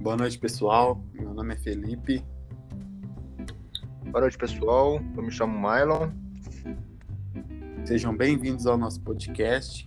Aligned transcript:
Boa 0.00 0.16
noite, 0.16 0.38
pessoal. 0.38 0.98
Meu 1.12 1.34
nome 1.34 1.52
é 1.52 1.56
Felipe. 1.58 2.24
Boa 4.06 4.22
noite, 4.22 4.38
pessoal. 4.38 4.98
Eu 5.14 5.22
me 5.22 5.30
chamo 5.30 5.52
Mylon. 5.60 6.08
Sejam 7.84 8.16
bem-vindos 8.16 8.66
ao 8.66 8.78
nosso 8.78 8.98
podcast. 9.02 9.86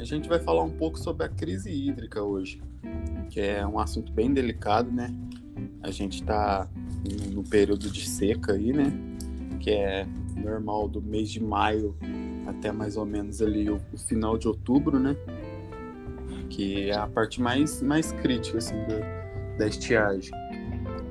A 0.00 0.02
gente 0.02 0.28
vai 0.28 0.40
falar 0.40 0.64
um 0.64 0.70
pouco 0.70 0.98
sobre 0.98 1.26
a 1.26 1.28
crise 1.28 1.70
hídrica 1.70 2.20
hoje, 2.20 2.60
que 3.30 3.38
é 3.38 3.64
um 3.64 3.78
assunto 3.78 4.12
bem 4.12 4.34
delicado, 4.34 4.90
né? 4.90 5.14
A 5.80 5.92
gente 5.92 6.22
está 6.22 6.68
no 7.32 7.44
período 7.44 7.88
de 7.88 8.08
seca 8.08 8.54
aí, 8.54 8.72
né? 8.72 8.92
Que 9.60 9.70
é 9.70 10.08
normal 10.34 10.88
do 10.88 11.00
mês 11.00 11.30
de 11.30 11.40
maio 11.40 11.96
até 12.48 12.72
mais 12.72 12.96
ou 12.96 13.06
menos 13.06 13.40
ali 13.40 13.70
o, 13.70 13.80
o 13.92 13.96
final 13.96 14.36
de 14.36 14.48
outubro, 14.48 14.98
né? 14.98 15.14
Que 16.48 16.90
é 16.90 16.96
a 16.96 17.06
parte 17.06 17.40
mais, 17.40 17.80
mais 17.80 18.10
crítica, 18.10 18.58
assim, 18.58 18.74
da, 18.88 19.19
da 19.60 19.66
estiagem. 19.66 20.30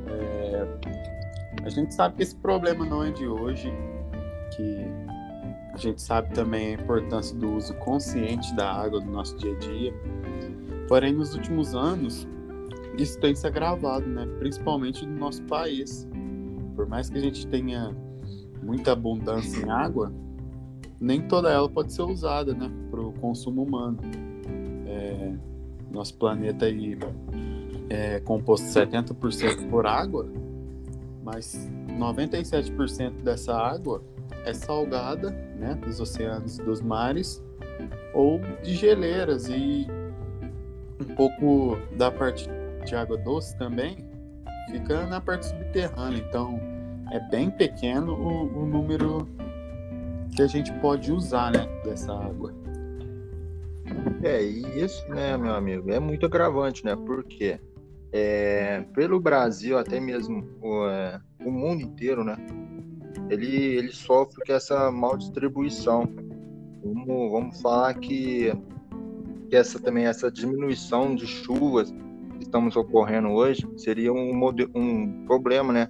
É, 0.07 0.67
a 1.63 1.69
gente 1.69 1.93
sabe 1.93 2.15
que 2.15 2.23
esse 2.23 2.35
problema 2.35 2.83
não 2.83 3.03
é 3.03 3.11
de 3.11 3.27
hoje, 3.27 3.71
que 4.55 4.85
a 5.71 5.77
gente 5.77 6.01
sabe 6.01 6.33
também 6.33 6.69
a 6.69 6.71
importância 6.81 7.35
do 7.37 7.55
uso 7.55 7.73
consciente 7.75 8.53
da 8.55 8.69
água 8.69 8.99
no 8.99 9.11
nosso 9.11 9.37
dia 9.37 9.55
a 9.55 9.59
dia. 9.59 9.93
Porém, 10.87 11.13
nos 11.13 11.35
últimos 11.35 11.75
anos, 11.75 12.27
isso 12.97 13.19
tem 13.19 13.35
se 13.35 13.45
agravado, 13.45 14.07
né? 14.07 14.27
principalmente 14.39 15.05
no 15.05 15.15
nosso 15.17 15.43
país. 15.43 16.07
Por 16.75 16.87
mais 16.87 17.07
que 17.09 17.19
a 17.19 17.21
gente 17.21 17.45
tenha 17.47 17.95
muita 18.63 18.93
abundância 18.93 19.63
em 19.63 19.69
água, 19.69 20.11
nem 20.99 21.21
toda 21.21 21.51
ela 21.51 21.69
pode 21.69 21.93
ser 21.93 22.01
usada 22.01 22.53
né? 22.53 22.69
para 22.89 22.99
o 22.99 23.13
consumo 23.13 23.61
humano. 23.61 23.99
É, 24.87 25.35
nosso 25.91 26.17
planeta 26.17 26.65
aí 26.65 26.97
é 27.89 28.19
composto 28.19 28.67
70% 28.67 29.69
por 29.69 29.85
água, 29.85 30.27
mas 31.23 31.69
97% 31.87 33.21
dessa 33.23 33.55
água 33.55 34.03
é 34.45 34.53
salgada, 34.53 35.31
né, 35.57 35.75
dos 35.75 35.99
oceanos 35.99 36.57
e 36.57 36.63
dos 36.63 36.81
mares, 36.81 37.43
ou 38.13 38.39
de 38.63 38.75
geleiras 38.75 39.47
e 39.49 39.87
um 40.99 41.15
pouco 41.15 41.77
da 41.97 42.11
parte 42.11 42.49
de 42.85 42.95
água 42.95 43.17
doce 43.17 43.57
também 43.57 43.97
fica 44.71 45.05
na 45.05 45.19
parte 45.19 45.47
subterrânea. 45.47 46.23
Então 46.27 46.59
é 47.11 47.19
bem 47.19 47.49
pequeno 47.49 48.13
o, 48.13 48.63
o 48.63 48.65
número 48.65 49.27
que 50.35 50.41
a 50.41 50.47
gente 50.47 50.71
pode 50.73 51.11
usar, 51.11 51.51
né, 51.51 51.67
dessa 51.83 52.13
água. 52.13 52.53
É, 54.23 54.43
e 54.43 54.83
isso, 54.83 55.07
né, 55.09 55.35
meu 55.37 55.53
amigo, 55.53 55.91
é 55.91 55.99
muito 55.99 56.25
agravante, 56.25 56.85
né? 56.85 56.95
Porque 56.95 57.59
é, 58.11 58.83
pelo 58.93 59.19
Brasil, 59.19 59.77
até 59.77 59.99
mesmo 59.99 60.47
o, 60.61 60.87
é, 60.87 61.19
o 61.45 61.51
mundo 61.51 61.81
inteiro, 61.81 62.23
né? 62.23 62.37
Ele, 63.29 63.55
ele 63.55 63.91
sofre 63.91 64.43
com 64.45 64.53
essa 64.53 64.91
mal 64.91 65.17
distribuição. 65.17 66.09
Vamos, 66.83 67.31
vamos 67.31 67.61
falar 67.61 67.93
que, 67.95 68.51
que 69.49 69.55
essa 69.55 69.79
também 69.79 70.05
essa 70.05 70.31
diminuição 70.31 71.15
de 71.15 71.27
chuvas 71.27 71.91
que 72.37 72.43
estamos 72.43 72.75
ocorrendo 72.75 73.29
hoje 73.29 73.67
seria 73.77 74.11
um, 74.11 74.31
um 74.73 75.25
problema, 75.25 75.71
né? 75.71 75.89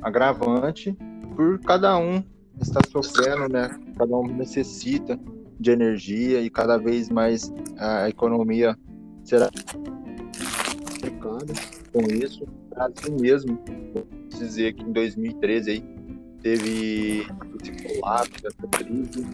Agravante 0.00 0.96
por 1.36 1.58
cada 1.60 1.98
um 1.98 2.22
está 2.60 2.80
sofrendo, 2.88 3.48
né? 3.48 3.68
Cada 3.96 4.16
um 4.16 4.26
necessita 4.26 5.18
de 5.58 5.70
energia 5.70 6.40
e 6.40 6.50
cada 6.50 6.76
vez 6.76 7.08
mais 7.08 7.52
a 7.78 8.08
economia 8.08 8.76
será 9.24 9.50
com 11.92 12.00
isso. 12.12 12.46
Brasil 12.70 13.16
mesmo, 13.20 13.58
vou 13.92 14.06
dizer 14.28 14.74
que 14.74 14.82
em 14.82 14.92
2013 14.92 15.70
aí 15.70 15.84
teve 16.42 17.26
esse 17.62 18.00
colapso, 18.00 18.46
essa 18.46 18.68
crise, 18.68 19.26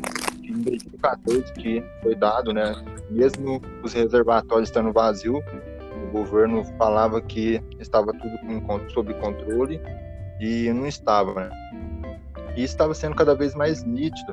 em 0.43 0.63
2014 0.63 1.53
que 1.55 1.83
foi 2.03 2.15
dado, 2.15 2.53
né? 2.53 2.75
Mesmo 3.11 3.63
os 3.83 3.93
reservatórios 3.93 4.69
estando 4.69 4.93
vazios, 4.93 5.43
o 6.09 6.11
governo 6.11 6.65
falava 6.77 7.21
que 7.21 7.63
estava 7.79 8.13
tudo 8.13 8.93
sob 8.93 9.15
controle 9.15 9.81
e 10.41 10.71
não 10.73 10.87
estava, 10.87 11.35
né? 11.35 11.51
E 12.57 12.63
estava 12.63 12.95
sendo 12.95 13.15
cada 13.15 13.35
vez 13.35 13.55
mais 13.55 13.85
nítido 13.85 14.33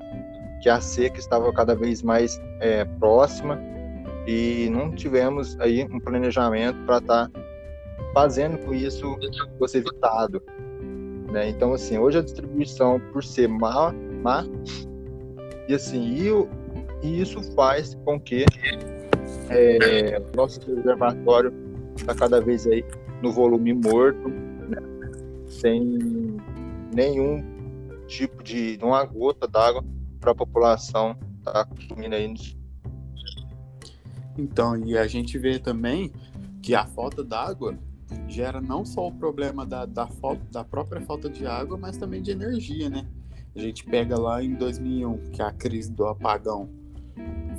que 0.61 0.69
a 0.69 0.81
seca 0.81 1.19
estava 1.19 1.51
cada 1.53 1.75
vez 1.75 2.01
mais 2.01 2.41
é, 2.59 2.85
próxima 2.85 3.59
e 4.27 4.67
não 4.71 4.91
tivemos 4.91 5.59
aí 5.59 5.83
um 5.83 5.99
planejamento 5.99 6.77
para 6.85 6.97
estar 6.97 7.29
tá 7.29 7.44
fazendo 8.15 8.57
com 8.59 8.73
isso 8.73 9.17
fosse 9.59 9.79
evitado. 9.79 10.41
Né? 11.29 11.49
Então, 11.49 11.73
assim, 11.73 11.97
hoje 11.97 12.17
a 12.17 12.21
distribuição, 12.21 12.97
por 13.11 13.21
ser 13.21 13.49
má, 13.49 13.93
má 14.23 14.45
e 15.67 15.75
assim, 15.75 16.01
e, 16.01 17.05
e 17.05 17.21
isso 17.21 17.43
faz 17.53 17.93
com 18.05 18.17
que 18.17 18.45
é, 19.49 20.21
nosso 20.33 20.61
reservatório 20.65 21.53
está 21.97 22.15
cada 22.15 22.39
vez 22.39 22.65
aí 22.65 22.85
no 23.21 23.33
volume 23.33 23.73
morto, 23.73 24.29
né? 24.29 24.81
sem 25.47 26.37
nenhum 26.93 27.43
tipo 28.07 28.41
de, 28.41 28.79
uma 28.81 29.03
gota 29.03 29.45
d'água 29.45 29.83
para 30.21 30.31
a 30.31 30.35
população 30.35 31.17
estar 31.39 31.51
tá 31.51 31.65
consumindo 31.65 32.15
aí. 32.15 32.33
Então, 34.37 34.77
e 34.77 34.97
a 34.97 35.05
gente 35.05 35.37
vê 35.37 35.59
também 35.59 36.13
que 36.61 36.73
a 36.73 36.85
falta 36.85 37.23
d'água 37.23 37.77
gera 38.27 38.61
não 38.61 38.85
só 38.85 39.07
o 39.07 39.11
problema 39.11 39.65
da, 39.65 39.85
da, 39.85 40.07
falta, 40.07 40.41
da 40.51 40.63
própria 40.63 41.01
falta 41.01 41.29
de 41.29 41.45
água, 41.45 41.77
mas 41.77 41.97
também 41.97 42.21
de 42.21 42.31
energia, 42.31 42.89
né? 42.89 43.05
A 43.55 43.59
gente 43.59 43.85
pega 43.85 44.19
lá 44.19 44.43
em 44.43 44.53
2001, 44.53 45.31
que 45.31 45.41
é 45.41 45.45
a 45.45 45.51
crise 45.51 45.91
do 45.91 46.05
apagão 46.05 46.69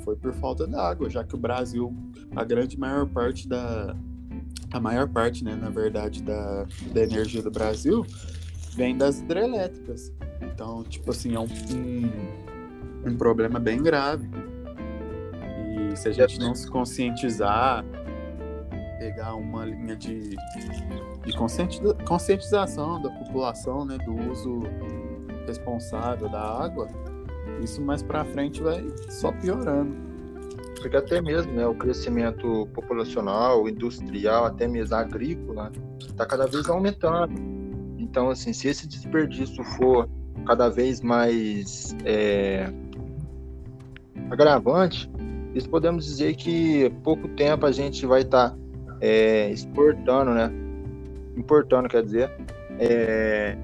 foi 0.03 0.15
por 0.15 0.33
falta 0.35 0.65
d'água, 0.65 1.09
já 1.09 1.23
que 1.23 1.35
o 1.35 1.37
Brasil, 1.37 1.93
a 2.33 2.43
grande 2.43 2.79
maior 2.79 3.05
parte 3.07 3.47
da. 3.47 3.93
A 4.71 4.79
maior 4.79 5.07
parte, 5.09 5.43
né, 5.43 5.55
na 5.55 5.69
verdade, 5.69 6.21
da, 6.21 6.65
da 6.93 7.03
energia 7.03 7.41
do 7.41 7.51
Brasil 7.51 8.05
vem 8.73 8.97
das 8.97 9.19
hidrelétricas. 9.19 10.13
Então, 10.41 10.83
tipo 10.83 11.11
assim, 11.11 11.35
é 11.35 11.39
um, 11.39 11.45
um 11.45 12.47
um 13.07 13.15
problema 13.15 13.59
bem 13.59 13.81
grave. 13.81 14.29
E 15.91 15.95
se 15.95 16.09
a 16.09 16.11
gente 16.11 16.39
não 16.39 16.53
se 16.53 16.69
conscientizar, 16.69 17.83
pegar 18.97 19.35
uma 19.35 19.65
linha 19.65 19.95
de, 19.95 20.35
de 21.25 21.33
conscientização 22.05 23.01
da 23.01 23.09
população, 23.09 23.85
né, 23.85 23.97
do 23.99 24.31
uso 24.31 24.63
responsável 25.45 26.29
da 26.29 26.41
água, 26.41 26.87
isso 27.61 27.81
mais 27.81 28.03
para 28.03 28.25
frente 28.25 28.61
vai 28.61 28.85
só 29.09 29.31
piorando. 29.31 29.95
Porque 30.79 30.95
até 30.95 31.21
mesmo 31.21 31.53
né, 31.53 31.65
o 31.65 31.73
crescimento 31.73 32.67
populacional, 32.73 33.67
industrial, 33.67 34.45
até 34.45 34.67
mesmo 34.67 34.95
agrícola, 34.95 35.71
está 35.99 36.25
cada 36.25 36.45
vez 36.45 36.69
aumentando. 36.69 37.33
Então, 37.97 38.29
assim, 38.29 38.53
se 38.53 38.67
esse 38.67 38.87
desperdício 38.87 39.63
for 39.63 40.07
cada 40.45 40.69
vez 40.69 41.01
mais 41.01 41.95
é, 42.05 42.71
agravante, 44.29 45.09
isso 45.55 45.69
podemos 45.69 46.05
dizer 46.05 46.35
que 46.35 46.89
pouco 47.03 47.27
tempo 47.29 47.65
a 47.65 47.71
gente 47.71 48.05
vai 48.05 48.21
estar 48.21 48.51
tá, 48.51 48.57
é, 49.01 49.49
exportando, 49.49 50.31
né? 50.31 50.51
Importando, 51.35 51.87
quer 51.87 52.03
dizer, 52.03 52.31
é, 52.79 53.55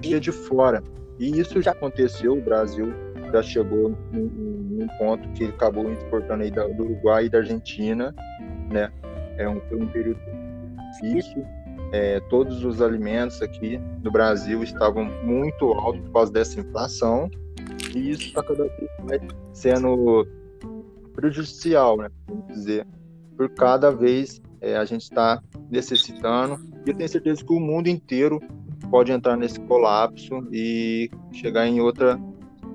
de 0.00 0.32
fora. 0.32 0.82
E 1.18 1.38
isso 1.38 1.62
já 1.62 1.70
aconteceu, 1.70 2.32
o 2.32 2.40
Brasil 2.40 2.92
já 3.32 3.42
chegou 3.42 3.96
num, 4.12 4.28
num 4.28 4.86
ponto 4.98 5.28
que 5.30 5.44
ele 5.44 5.52
acabou 5.52 5.90
exportando 5.90 6.42
aí 6.42 6.50
do 6.50 6.82
Uruguai 6.82 7.26
e 7.26 7.28
da 7.28 7.38
Argentina, 7.38 8.14
né? 8.70 8.92
É 9.38 9.48
um, 9.48 9.60
foi 9.60 9.80
um 9.80 9.86
período 9.88 10.20
difícil. 10.92 11.44
É, 11.92 12.20
todos 12.30 12.64
os 12.64 12.80
alimentos 12.80 13.42
aqui 13.42 13.78
do 13.98 14.10
Brasil 14.10 14.62
estavam 14.62 15.04
muito 15.22 15.66
altos 15.72 16.00
por 16.02 16.12
causa 16.12 16.32
dessa 16.32 16.58
inflação 16.58 17.30
e 17.94 18.10
isso 18.10 18.22
está 18.22 18.42
cada 18.42 18.64
vez 18.64 18.90
mais 19.06 19.20
sendo 19.52 20.26
prejudicial, 21.14 21.98
né? 21.98 22.08
Vamos 22.26 22.46
dizer, 22.46 22.86
por 23.36 23.48
cada 23.50 23.90
vez 23.90 24.40
é, 24.62 24.76
a 24.76 24.84
gente 24.84 25.02
está 25.02 25.42
necessitando. 25.68 26.58
E 26.86 26.90
eu 26.90 26.96
tenho 26.96 27.08
certeza 27.08 27.44
que 27.44 27.52
o 27.52 27.60
mundo 27.60 27.88
inteiro 27.88 28.40
pode 28.88 29.10
entrar 29.10 29.36
nesse 29.36 29.60
colapso 29.60 30.46
e 30.52 31.10
chegar 31.32 31.66
em 31.66 31.80
outra, 31.80 32.18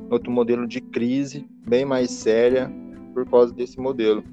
outro 0.09 0.29
modelo 0.29 0.67
de 0.67 0.81
crise 0.81 1.47
bem 1.65 1.85
mais 1.85 2.11
séria 2.11 2.69
por 3.13 3.27
causa 3.29 3.53
desse 3.53 3.79
modelo. 3.79 4.23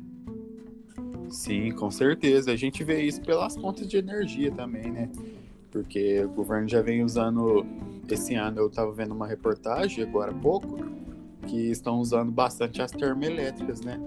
Sim, 1.29 1.71
com 1.71 1.91
certeza. 1.91 2.53
A 2.53 2.57
gente 2.57 2.83
vê 2.83 3.03
isso 3.03 3.23
pelas 3.23 3.57
fontes 3.57 3.89
de 3.89 3.97
energia 3.97 4.51
também, 4.51 4.91
né? 4.91 5.09
Porque 5.71 6.23
o 6.25 6.29
governo 6.29 6.69
já 6.69 6.83
vem 6.83 7.03
usando 7.03 7.67
esse 8.09 8.35
ano 8.35 8.59
eu 8.59 8.67
estava 8.67 8.93
vendo 8.93 9.15
uma 9.15 9.27
reportagem 9.27 10.05
agora 10.05 10.31
há 10.31 10.35
pouco 10.35 10.79
que 11.47 11.71
estão 11.71 11.99
usando 11.99 12.31
bastante 12.31 12.81
as 12.83 12.91
termoelétricas, 12.91 13.81
né? 13.81 14.01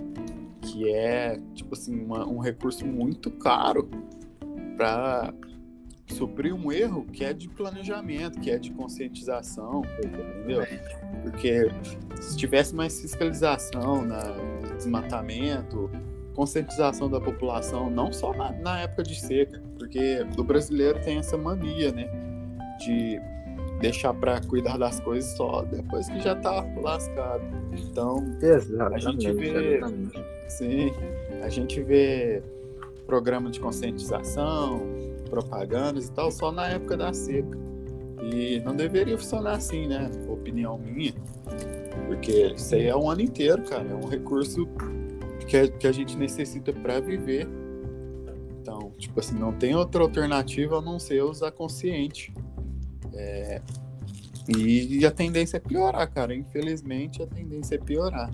Que 0.67 0.89
é, 0.89 1.39
tipo 1.53 1.73
assim, 1.73 1.97
uma, 1.97 2.27
um 2.27 2.39
recurso 2.39 2.85
muito 2.85 3.31
caro 3.31 3.89
para 4.75 5.33
suprir 6.07 6.53
um 6.53 6.71
erro 6.71 7.05
que 7.05 7.23
é 7.23 7.33
de 7.33 7.49
planejamento, 7.49 8.39
que 8.39 8.51
é 8.51 8.57
de 8.57 8.71
conscientização, 8.71 9.81
entendeu? 9.97 10.65
Porque 11.23 11.69
se 12.21 12.37
tivesse 12.37 12.75
mais 12.75 12.99
fiscalização 12.99 14.05
na 14.05 14.21
desmatamento, 14.75 15.89
conscientização 16.33 17.09
da 17.09 17.19
população, 17.19 17.89
não 17.89 18.13
só 18.13 18.33
na, 18.33 18.51
na 18.51 18.81
época 18.81 19.03
de 19.03 19.19
seca, 19.19 19.61
porque 19.77 20.25
o 20.37 20.43
brasileiro 20.43 21.01
tem 21.01 21.17
essa 21.17 21.37
mania, 21.37 21.91
né, 21.91 22.07
de 22.79 23.19
deixar 23.79 24.13
para 24.13 24.41
cuidar 24.41 24.77
das 24.77 24.99
coisas 24.99 25.35
só 25.37 25.61
depois 25.63 26.09
que 26.09 26.19
já 26.19 26.35
tá 26.35 26.65
lascado. 26.81 27.43
Então, 27.73 28.23
a 28.93 28.97
gente 28.97 29.31
vê, 29.31 29.77
exatamente. 29.77 30.23
sim, 30.47 30.91
a 31.41 31.49
gente 31.49 31.81
vê 31.81 32.41
programa 33.05 33.49
de 33.49 33.59
conscientização, 33.59 34.81
propagandas 35.29 36.07
e 36.07 36.11
tal 36.11 36.31
só 36.31 36.51
na 36.51 36.67
época 36.67 36.97
da 36.97 37.13
seca. 37.13 37.57
E 38.21 38.59
não 38.65 38.75
deveria 38.75 39.17
funcionar 39.17 39.53
assim, 39.53 39.87
né? 39.87 40.09
Opinião 40.27 40.77
minha. 40.77 41.13
Porque 42.07 42.53
isso 42.55 42.75
aí 42.75 42.87
é 42.87 42.95
um 42.95 43.09
ano 43.09 43.21
inteiro, 43.21 43.63
cara. 43.63 43.87
É 43.87 43.93
um 43.93 44.07
recurso 44.07 44.67
que 45.47 45.55
a, 45.55 45.67
que 45.67 45.87
a 45.87 45.91
gente 45.91 46.17
necessita 46.17 46.73
para 46.73 46.99
viver. 46.99 47.47
Então, 48.61 48.91
tipo 48.97 49.19
assim, 49.19 49.37
não 49.37 49.53
tem 49.53 49.75
outra 49.75 50.01
alternativa 50.01 50.79
a 50.79 50.81
não 50.81 50.99
ser 50.99 51.23
usar 51.23 51.51
consciente. 51.51 52.33
É, 53.17 53.61
e 54.47 55.05
a 55.05 55.11
tendência 55.11 55.57
é 55.57 55.59
piorar, 55.59 56.09
cara. 56.09 56.33
Infelizmente, 56.33 57.21
a 57.21 57.27
tendência 57.27 57.75
é 57.75 57.77
piorar. 57.77 58.31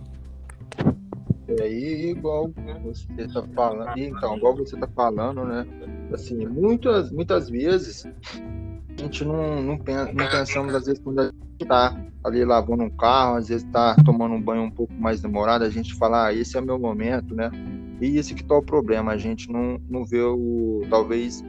E 1.48 1.62
aí, 1.62 2.12
igual 2.12 2.52
você 2.84 3.28
tá 3.28 3.44
falando, 3.54 3.98
então, 3.98 4.38
igual 4.38 4.56
você 4.56 4.78
tá 4.78 4.88
falando, 4.88 5.44
né? 5.44 5.66
Assim, 6.14 6.46
muitas, 6.46 7.12
muitas 7.12 7.50
vezes 7.50 8.06
a 8.06 9.02
gente 9.02 9.26
não, 9.26 9.62
não, 9.62 9.78
pensa, 9.78 10.14
não 10.14 10.30
pensamos, 10.30 10.74
às 10.76 10.86
vezes, 10.86 11.02
quando 11.04 11.20
a 11.20 11.26
gente 11.26 11.66
tá 11.68 12.00
ali 12.24 12.46
lavando 12.46 12.84
um 12.84 12.90
carro, 12.90 13.38
às 13.38 13.50
vezes 13.50 13.68
tá 13.72 13.96
tomando 14.06 14.36
um 14.36 14.42
banho 14.42 14.64
um 14.64 14.72
pouco 14.72 14.94
mais 14.94 15.22
demorado, 15.22 15.64
a 15.64 15.70
gente 15.70 15.94
fala, 15.96 16.28
ah, 16.28 16.34
esse 16.34 16.56
é 16.56 16.62
o 16.62 16.66
meu 16.66 16.80
momento, 16.80 17.36
né? 17.36 17.52
E 18.00 18.18
esse 18.18 18.34
que 18.34 18.44
tá 18.44 18.56
o 18.56 18.64
problema, 18.64 19.12
a 19.12 19.18
gente 19.18 19.52
não, 19.52 19.80
não 19.90 20.06
vê 20.06 20.22
o, 20.22 20.82
talvez, 20.90 21.44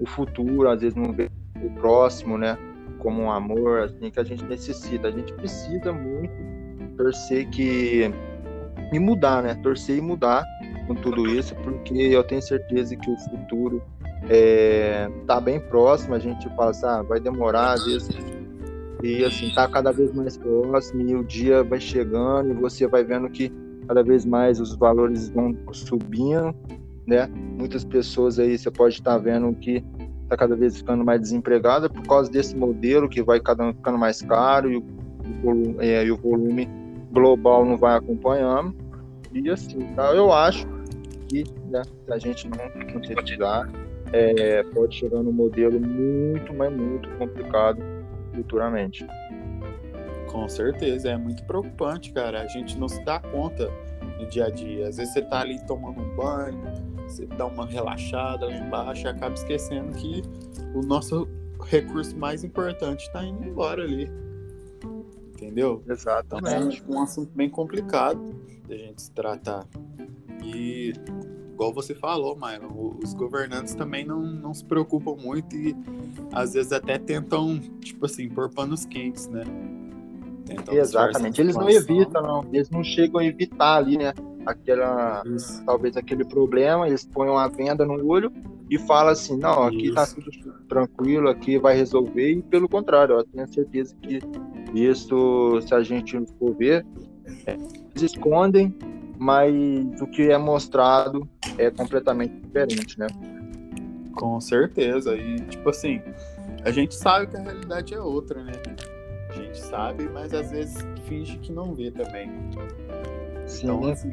o 0.00 0.06
futuro, 0.06 0.68
às 0.68 0.80
vezes 0.80 0.96
não 0.96 1.12
vê 1.12 1.30
o 1.62 1.70
próximo, 1.80 2.38
né? 2.38 2.56
Como 3.04 3.22
um 3.22 3.30
amor 3.30 3.82
assim, 3.82 4.10
que 4.10 4.18
a 4.18 4.24
gente 4.24 4.42
necessita. 4.44 5.08
A 5.08 5.10
gente 5.10 5.32
precisa 5.34 5.92
muito 5.92 6.32
torcer 6.96 7.48
que 7.50 8.10
e 8.92 8.98
mudar, 8.98 9.42
né? 9.42 9.54
Torcer 9.62 9.98
e 9.98 10.00
mudar 10.00 10.44
com 10.86 10.94
tudo 10.94 11.26
isso, 11.28 11.54
porque 11.56 11.94
eu 11.94 12.24
tenho 12.24 12.40
certeza 12.40 12.96
que 12.96 13.10
o 13.10 13.16
futuro 13.18 13.82
é, 14.28 15.08
tá 15.26 15.38
bem 15.40 15.60
próximo. 15.60 16.14
A 16.14 16.18
gente 16.18 16.48
assim, 16.58 16.86
ah, 16.86 17.02
vai 17.02 17.20
demorar 17.20 17.74
às 17.74 17.84
vezes 17.84 18.08
e 19.02 19.22
assim 19.22 19.52
tá 19.54 19.68
cada 19.68 19.92
vez 19.92 20.12
mais 20.14 20.38
próximo 20.38 21.02
e 21.02 21.14
o 21.14 21.22
dia 21.22 21.62
vai 21.62 21.78
chegando 21.78 22.50
e 22.50 22.54
você 22.54 22.86
vai 22.86 23.04
vendo 23.04 23.28
que 23.28 23.52
cada 23.86 24.02
vez 24.02 24.24
mais 24.24 24.58
os 24.60 24.74
valores 24.74 25.28
vão 25.28 25.54
subindo, 25.72 26.54
né? 27.06 27.26
Muitas 27.26 27.84
pessoas 27.84 28.38
aí 28.38 28.56
você 28.56 28.70
pode 28.70 28.94
estar 28.94 29.12
tá 29.12 29.18
vendo 29.18 29.54
que 29.56 29.84
está 30.24 30.36
cada 30.36 30.56
vez 30.56 30.76
ficando 30.76 31.04
mais 31.04 31.20
desempregada 31.20 31.88
por 31.88 32.02
causa 32.02 32.30
desse 32.30 32.56
modelo 32.56 33.08
que 33.08 33.22
vai 33.22 33.38
cada 33.40 33.72
ficando 33.72 33.98
mais 33.98 34.20
caro 34.22 34.70
e 34.70 34.76
o, 34.76 34.84
volume, 35.42 35.76
é, 35.78 36.04
e 36.04 36.10
o 36.10 36.16
volume 36.16 36.68
global 37.12 37.64
não 37.64 37.76
vai 37.76 37.96
acompanhando. 37.96 38.74
E 39.32 39.48
assim, 39.50 39.80
tá? 39.94 40.12
eu 40.14 40.32
acho 40.32 40.66
que 41.28 41.44
né, 41.70 41.82
se 41.82 42.12
a 42.12 42.18
gente 42.18 42.48
não 42.48 42.92
conscientizar, 42.92 43.70
é, 44.12 44.62
pode 44.62 44.94
chegar 44.94 45.22
num 45.22 45.32
modelo 45.32 45.80
muito, 45.80 46.52
mas 46.54 46.72
muito 46.72 47.08
complicado 47.18 47.82
futuramente. 48.34 49.06
Com 50.30 50.48
certeza, 50.48 51.10
é 51.10 51.16
muito 51.16 51.44
preocupante, 51.44 52.12
cara. 52.12 52.42
A 52.42 52.46
gente 52.46 52.78
não 52.78 52.88
se 52.88 53.02
dá 53.04 53.18
conta 53.18 53.70
no 54.18 54.26
dia 54.26 54.46
a 54.46 54.50
dia. 54.50 54.88
Às 54.88 54.96
vezes 54.96 55.12
você 55.12 55.22
tá 55.22 55.40
ali 55.40 55.64
tomando 55.66 56.00
um 56.00 56.16
banho, 56.16 56.60
você 57.06 57.26
dá 57.26 57.46
uma 57.46 57.66
relaxada 57.66 58.46
lá 58.46 58.56
embaixo 58.56 59.06
e 59.06 59.08
acaba 59.08 59.34
esquecendo 59.34 59.92
que 59.96 60.22
o 60.74 60.80
nosso 60.82 61.28
recurso 61.64 62.16
mais 62.16 62.44
importante 62.44 63.06
está 63.06 63.24
indo 63.24 63.44
embora 63.44 63.82
ali. 63.82 64.10
Entendeu? 65.34 65.82
Exatamente. 65.88 66.82
Então, 66.82 66.94
é 66.94 66.98
um 66.98 67.02
assunto 67.02 67.30
bem 67.34 67.50
complicado 67.50 68.34
da 68.68 68.76
gente 68.76 69.02
se 69.02 69.10
tratar. 69.10 69.66
E, 70.42 70.92
igual 71.52 71.72
você 71.72 71.94
falou, 71.94 72.36
Maio, 72.36 72.98
os 73.02 73.14
governantes 73.14 73.74
também 73.74 74.04
não, 74.04 74.20
não 74.20 74.54
se 74.54 74.64
preocupam 74.64 75.16
muito 75.16 75.54
e 75.56 75.76
às 76.32 76.54
vezes 76.54 76.72
até 76.72 76.98
tentam, 76.98 77.58
tipo 77.80 78.06
assim, 78.06 78.28
pôr 78.28 78.48
panos 78.50 78.84
quentes, 78.84 79.26
né? 79.28 79.44
Tentam 80.44 80.74
Exatamente. 80.74 81.40
Eles 81.40 81.56
não 81.56 81.68
evitam, 81.68 82.22
não. 82.22 82.44
Eles 82.52 82.70
não 82.70 82.84
chegam 82.84 83.20
a 83.20 83.24
evitar 83.24 83.76
ali, 83.76 83.96
né? 83.96 84.12
Aquela 84.46 85.22
Isso. 85.26 85.64
talvez 85.64 85.96
aquele 85.96 86.24
problema, 86.24 86.86
eles 86.86 87.04
põem 87.04 87.30
uma 87.30 87.48
venda 87.48 87.84
no 87.84 88.06
olho 88.06 88.32
e 88.70 88.78
fala 88.78 89.12
assim, 89.12 89.36
não, 89.36 89.64
aqui 89.64 89.92
tá 89.92 90.04
Isso. 90.04 90.16
tá 90.16 90.22
tudo 90.22 90.58
tranquilo, 90.68 91.28
aqui 91.28 91.58
vai 91.58 91.76
resolver, 91.76 92.32
e 92.32 92.42
pelo 92.42 92.68
contrário, 92.68 93.16
eu 93.16 93.24
tenho 93.24 93.46
certeza 93.52 93.94
que 94.00 94.20
isso, 94.74 95.60
se 95.60 95.74
a 95.74 95.82
gente 95.82 96.18
for 96.38 96.54
ver, 96.54 96.84
eles 97.46 98.02
escondem, 98.02 98.74
mas 99.18 99.54
o 100.00 100.06
que 100.06 100.30
é 100.30 100.38
mostrado 100.38 101.28
é 101.58 101.70
completamente 101.70 102.34
diferente, 102.40 102.98
né? 102.98 103.06
Com 104.14 104.40
certeza, 104.40 105.14
e 105.14 105.36
tipo 105.40 105.68
assim, 105.68 106.00
a 106.64 106.70
gente 106.70 106.94
sabe 106.94 107.26
que 107.26 107.36
a 107.36 107.40
realidade 107.40 107.94
é 107.94 108.00
outra, 108.00 108.42
né? 108.42 108.52
A 109.28 109.32
gente 109.32 109.58
sabe, 109.58 110.08
mas 110.12 110.32
às 110.32 110.50
vezes 110.50 110.76
finge 111.06 111.36
que 111.38 111.52
não 111.52 111.74
vê 111.74 111.90
também. 111.90 112.30
Sim. 113.46 113.66
Então, 113.66 113.84
assim, 113.90 114.12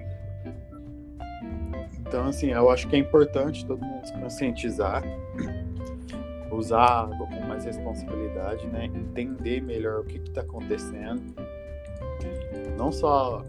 então, 2.11 2.27
assim, 2.27 2.47
eu 2.47 2.69
acho 2.69 2.89
que 2.89 2.97
é 2.97 2.99
importante 2.99 3.65
todo 3.65 3.81
mundo 3.81 4.05
se 4.05 4.11
conscientizar, 4.11 5.01
usar 6.51 6.81
a 6.81 7.01
água 7.03 7.25
com 7.25 7.39
mais 7.47 7.63
responsabilidade, 7.63 8.67
né? 8.67 8.83
Entender 8.83 9.61
melhor 9.61 10.01
o 10.01 10.03
que 10.03 10.17
está 10.17 10.41
acontecendo. 10.41 11.33
Não 12.77 12.91
só 12.91 13.45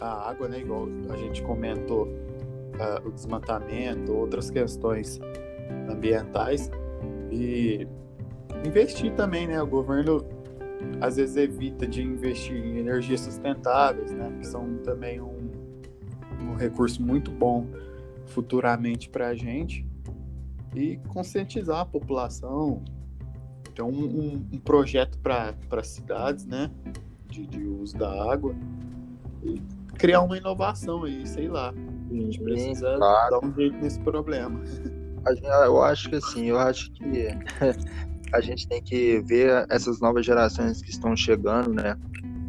a 0.00 0.30
água, 0.30 0.48
né? 0.48 0.60
Igual 0.60 0.88
a 1.10 1.16
gente 1.18 1.42
comentou, 1.42 2.06
uh, 2.06 3.06
o 3.06 3.10
desmatamento, 3.12 4.10
outras 4.14 4.50
questões 4.50 5.20
ambientais 5.86 6.70
e 7.30 7.86
investir 8.64 9.12
também, 9.12 9.46
né? 9.46 9.62
O 9.62 9.66
governo 9.66 10.24
às 10.98 11.16
vezes 11.16 11.36
evita 11.36 11.86
de 11.86 12.02
investir 12.02 12.56
em 12.56 12.78
energias 12.78 13.20
sustentáveis, 13.20 14.10
né? 14.12 14.32
Que 14.40 14.46
são 14.46 14.78
também 14.78 15.20
um 15.20 15.41
um 16.52 16.56
recurso 16.56 17.02
muito 17.02 17.30
bom 17.30 17.66
futuramente 18.26 19.08
para 19.08 19.28
a 19.28 19.34
gente 19.34 19.86
e 20.74 20.96
conscientizar 21.08 21.80
a 21.80 21.84
população. 21.84 22.82
Então, 23.70 23.88
um, 23.88 24.46
um, 24.52 24.58
projeto 24.58 25.18
para 25.18 25.82
cidades, 25.82 26.44
né, 26.44 26.70
de, 27.28 27.46
de, 27.46 27.62
uso 27.62 27.96
da 27.96 28.32
água 28.32 28.54
e 29.42 29.60
criar 29.96 30.20
uma 30.22 30.36
inovação 30.36 31.04
aí, 31.04 31.26
sei 31.26 31.48
lá. 31.48 31.72
A 32.10 32.14
gente 32.14 32.38
precisa 32.40 32.96
claro. 32.96 33.30
dar 33.30 33.46
um 33.46 33.54
jeito 33.54 33.76
nesse 33.78 33.98
problema. 34.00 34.60
Eu 35.64 35.82
acho 35.82 36.10
que 36.10 36.16
assim, 36.16 36.46
eu 36.46 36.58
acho 36.58 36.90
que 36.92 37.28
a 38.32 38.40
gente 38.40 38.68
tem 38.68 38.82
que 38.82 39.20
ver 39.20 39.66
essas 39.70 40.00
novas 40.00 40.26
gerações 40.26 40.82
que 40.82 40.90
estão 40.90 41.16
chegando, 41.16 41.72
né? 41.72 41.96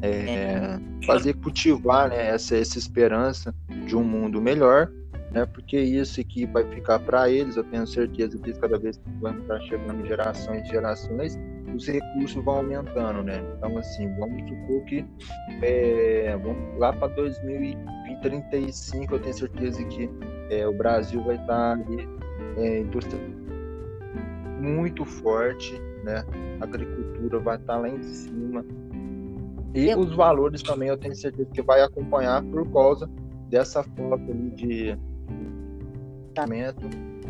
É, 0.05 0.77
fazer 1.05 1.33
cultivar 1.35 2.09
né, 2.09 2.27
essa, 2.27 2.57
essa 2.57 2.77
esperança 2.77 3.55
de 3.87 3.95
um 3.95 4.03
mundo 4.03 4.41
melhor, 4.41 4.91
né? 5.31 5.45
Porque 5.45 5.79
isso 5.79 6.19
aqui 6.19 6.45
vai 6.45 6.69
ficar 6.69 6.99
para 6.99 7.29
eles. 7.29 7.55
Eu 7.55 7.63
tenho 7.63 7.87
certeza 7.87 8.37
que 8.37 8.51
cada 8.53 8.77
vez 8.77 8.97
que 8.97 9.09
vão 9.21 9.39
estar 9.39 9.61
chegando 9.61 10.05
gerações 10.05 10.67
e 10.67 10.71
gerações, 10.71 11.39
os 11.73 11.87
recursos 11.87 12.43
vão 12.43 12.57
aumentando, 12.57 13.23
né? 13.23 13.41
Então, 13.57 13.77
assim, 13.77 14.13
vamos 14.19 14.45
supor 14.47 14.83
que 14.85 15.03
é, 15.61 16.37
vamos 16.41 16.77
lá 16.77 16.93
para 16.93 17.07
2035, 17.07 19.15
eu 19.15 19.19
tenho 19.19 19.33
certeza 19.33 19.83
que 19.85 20.07
é, 20.49 20.67
o 20.67 20.73
Brasil 20.73 21.23
vai 21.23 21.37
estar 21.37 21.71
ali, 21.71 22.07
é, 22.57 22.81
indústria 22.81 23.19
muito 24.59 25.03
forte, 25.03 25.73
né? 26.03 26.23
A 26.61 26.65
agricultura 26.65 27.39
vai 27.39 27.55
estar 27.57 27.77
lá 27.77 27.89
em 27.89 28.03
cima. 28.03 28.63
E 29.73 29.93
os 29.95 30.15
valores 30.15 30.61
também 30.61 30.89
eu 30.89 30.97
tenho 30.97 31.15
certeza 31.15 31.49
que 31.51 31.61
vai 31.61 31.81
acompanhar 31.81 32.43
por 32.43 32.71
causa 32.71 33.09
dessa 33.49 33.83
foto 33.83 34.31
ali 34.31 34.51
de 34.51 34.97
pensamento 36.33 36.87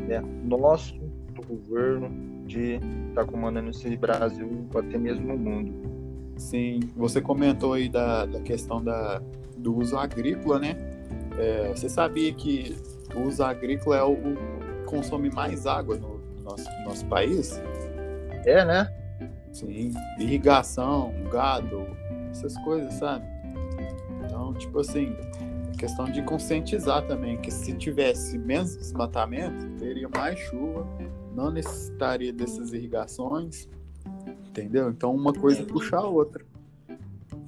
né, 0.07 0.21
nosso, 0.43 0.93
do 1.35 1.41
governo, 1.47 2.45
de 2.45 2.75
estar 3.09 3.23
tá 3.23 3.25
comandando 3.25 3.69
esse 3.69 3.95
Brasil, 3.95 4.67
até 4.75 4.97
mesmo 4.97 5.33
o 5.33 5.37
mundo. 5.37 5.73
Sim, 6.37 6.79
você 6.95 7.21
comentou 7.21 7.73
aí 7.73 7.87
da, 7.87 8.25
da 8.25 8.41
questão 8.41 8.83
da, 8.83 9.21
do 9.57 9.77
uso 9.77 9.97
agrícola, 9.97 10.59
né? 10.59 10.75
É, 11.37 11.69
você 11.69 11.87
sabia 11.87 12.33
que 12.33 12.75
o 13.15 13.27
uso 13.27 13.43
agrícola 13.43 13.97
é 13.97 14.03
o, 14.03 14.13
o 14.13 14.85
consome 14.85 15.29
mais 15.29 15.65
água 15.65 15.95
no, 15.95 16.17
no 16.17 16.43
nosso, 16.43 16.69
no 16.79 16.85
nosso 16.85 17.05
país. 17.05 17.61
É, 18.45 18.65
né? 18.65 18.87
Sim, 19.51 19.91
irrigação, 20.19 21.13
gado, 21.31 21.85
essas 22.33 22.57
coisas, 22.59 22.93
sabe? 22.95 23.25
Então, 24.25 24.53
tipo 24.53 24.79
assim, 24.79 25.15
questão 25.77 26.05
de 26.05 26.21
conscientizar 26.23 27.05
também 27.07 27.37
que 27.37 27.51
se 27.51 27.73
tivesse 27.73 28.37
menos 28.37 28.75
desmatamento, 28.75 29.69
teria 29.77 30.09
mais 30.09 30.39
chuva, 30.39 30.87
não 31.35 31.51
necessitaria 31.51 32.33
dessas 32.33 32.73
irrigações, 32.73 33.67
entendeu? 34.47 34.89
Então 34.89 35.13
uma 35.15 35.33
coisa 35.33 35.63
puxa 35.63 35.97
a 35.97 36.07
outra. 36.07 36.43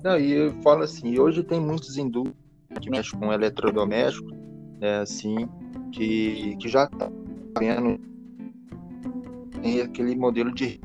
Não, 0.04 0.20
e 0.20 0.32
eu 0.32 0.51
falo 0.62 0.84
assim, 0.84 1.18
hoje 1.18 1.44
tem 1.44 1.60
muitos 1.60 1.98
indústrias 1.98 2.36
que 2.80 2.89
mexem 2.89 3.20
com 3.20 3.34
eletrodomésticos, 3.34 4.32
né, 4.80 5.00
assim, 5.00 5.50
que, 5.92 6.56
que 6.58 6.70
já 6.70 6.88
tá 6.88 7.10
vendo 7.58 8.00
tem 9.62 9.82
aquele 9.82 10.15
modelo 10.15 10.54
de 10.54 10.80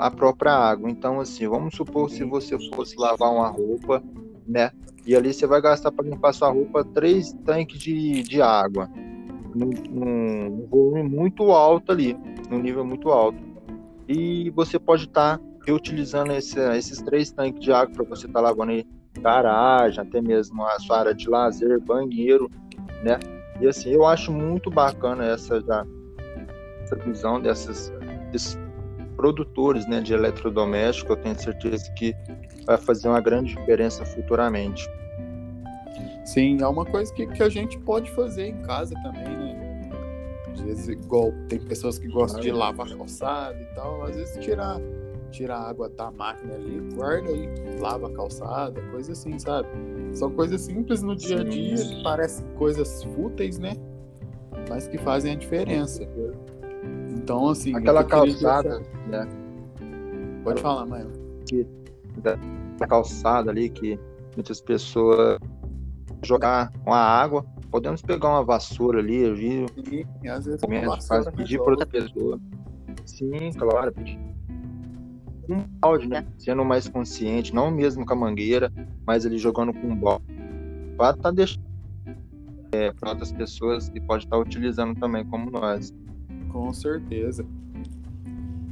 a 0.00 0.10
própria 0.10 0.52
água. 0.52 0.90
Então, 0.90 1.20
assim, 1.20 1.46
vamos 1.46 1.74
supor 1.74 2.10
se 2.10 2.24
você 2.24 2.56
fosse 2.70 2.96
lavar 2.96 3.32
uma 3.32 3.48
roupa, 3.48 4.02
né? 4.46 4.70
E 5.06 5.14
ali 5.14 5.32
você 5.32 5.46
vai 5.46 5.60
gastar 5.60 5.92
para 5.92 6.08
limpar 6.08 6.32
sua 6.32 6.50
roupa 6.50 6.84
três 6.84 7.32
tanques 7.44 7.78
de, 7.78 8.22
de 8.22 8.42
água. 8.42 8.90
Num, 9.54 9.70
num 9.88 10.66
volume 10.68 11.02
muito 11.02 11.44
alto 11.52 11.92
ali, 11.92 12.16
num 12.50 12.58
nível 12.58 12.84
muito 12.84 13.10
alto. 13.10 13.38
E 14.08 14.50
você 14.50 14.78
pode 14.78 15.04
estar 15.04 15.38
tá 15.38 15.44
reutilizando 15.64 16.32
esse, 16.32 16.58
esses 16.76 17.00
três 17.02 17.30
tanques 17.30 17.60
de 17.60 17.72
água 17.72 17.94
para 17.94 18.04
você 18.04 18.26
estar 18.26 18.40
tá 18.40 18.48
lavando 18.48 18.72
aí 18.72 18.86
garagem, 19.20 20.00
até 20.00 20.20
mesmo 20.20 20.62
a 20.64 20.78
sua 20.78 21.00
área 21.00 21.14
de 21.14 21.28
lazer, 21.28 21.80
banheiro, 21.80 22.50
né? 23.02 23.18
E 23.60 23.66
assim, 23.66 23.90
eu 23.90 24.04
acho 24.04 24.30
muito 24.30 24.70
bacana 24.70 25.24
essa, 25.24 25.60
já, 25.60 25.86
essa 26.82 26.96
visão 26.96 27.40
dessas, 27.40 27.92
desses 28.30 28.58
produtores 29.16 29.86
né, 29.86 30.00
de 30.00 30.12
eletrodoméstico. 30.12 31.12
Eu 31.12 31.16
tenho 31.16 31.38
certeza 31.38 31.90
que 31.92 32.14
vai 32.64 32.76
fazer 32.76 33.08
uma 33.08 33.20
grande 33.20 33.54
diferença 33.54 34.04
futuramente. 34.04 34.88
Sim, 36.24 36.58
é 36.60 36.66
uma 36.66 36.84
coisa 36.84 37.12
que, 37.12 37.26
que 37.26 37.42
a 37.42 37.48
gente 37.48 37.78
pode 37.78 38.10
fazer 38.10 38.48
em 38.48 38.62
casa 38.62 38.94
também, 39.02 39.24
né? 39.24 39.90
Às 40.52 40.60
vezes, 40.60 40.88
igual 40.88 41.32
tem 41.48 41.60
pessoas 41.60 41.98
que 41.98 42.08
gostam 42.08 42.40
de 42.40 42.50
lavar 42.50 42.88
calçada 42.88 43.60
e 43.60 43.74
tal, 43.74 44.02
às 44.02 44.16
vezes 44.16 44.36
tirar 44.44 44.80
tira 45.30 45.56
a 45.56 45.68
água 45.68 45.88
da 45.88 46.10
máquina 46.10 46.54
ali, 46.54 46.80
guarda 46.94 47.30
e 47.30 47.78
lava 47.78 48.08
a 48.08 48.12
calçada, 48.12 48.80
coisa 48.90 49.12
assim, 49.12 49.38
sabe? 49.38 49.68
São 50.12 50.30
coisas 50.30 50.62
simples 50.62 51.02
no 51.02 51.14
dia 51.14 51.40
a 51.40 51.44
dia, 51.44 51.76
que 51.76 52.02
parecem 52.02 52.46
coisas 52.56 53.04
fúteis, 53.04 53.58
né? 53.58 53.76
Mas 54.68 54.88
que 54.88 54.98
fazem 54.98 55.32
a 55.32 55.36
diferença. 55.36 56.08
Então, 57.26 57.48
assim. 57.48 57.74
Aquela 57.74 58.04
calçada, 58.04 58.80
né? 59.08 59.26
Pode 60.44 60.62
falar, 60.62 60.86
mãe. 60.86 61.04
Que, 61.44 61.66
da 62.78 62.86
calçada 62.86 63.50
ali 63.50 63.68
que 63.68 63.98
muitas 64.36 64.60
pessoas 64.60 65.40
jogar 66.22 66.70
com 66.84 66.94
a 66.94 67.00
água. 67.00 67.44
Podemos 67.68 68.00
pegar 68.00 68.28
uma 68.28 68.44
vassoura 68.44 69.00
ali, 69.00 69.28
viu? 69.34 69.66
Sim, 69.84 70.28
às 70.28 70.46
vezes 70.46 70.60
faz, 71.08 71.28
pedir 71.30 71.58
para 71.58 71.70
outra 71.72 71.86
pessoa. 71.86 72.38
Sim, 73.04 73.50
claro, 73.58 73.92
pedir 73.92 74.20
um 75.48 75.64
balde, 75.80 76.08
né? 76.08 76.24
Sendo 76.38 76.64
mais 76.64 76.88
consciente, 76.88 77.52
não 77.52 77.72
mesmo 77.72 78.06
com 78.06 78.12
a 78.12 78.16
mangueira, 78.16 78.72
mas 79.04 79.24
ele 79.24 79.36
jogando 79.36 79.74
com 79.74 79.88
um 79.88 79.96
balde. 79.96 80.24
Para 80.96 81.16
tá 81.16 81.32
deixando 81.32 81.66
é, 82.70 82.92
para 82.92 83.10
outras 83.10 83.32
pessoas 83.32 83.88
que 83.88 84.00
pode 84.00 84.24
estar 84.24 84.36
tá 84.36 84.42
utilizando 84.42 84.96
também, 85.00 85.24
como 85.24 85.50
nós. 85.50 85.92
Com 86.56 86.72
certeza. 86.72 87.44